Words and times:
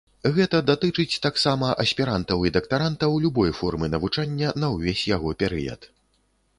Гэта 0.35 0.61
датычыць 0.69 1.19
таксама 1.25 1.69
аспірантаў 1.83 2.47
і 2.49 2.53
дактарантаў 2.57 3.11
любой 3.29 3.55
формы 3.61 3.93
навучання 3.99 4.59
на 4.65 4.75
ўвесь 4.75 5.09
яго 5.15 5.29
перыяд. 5.45 5.81